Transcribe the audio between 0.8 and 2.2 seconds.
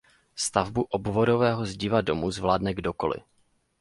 obvodového zdiva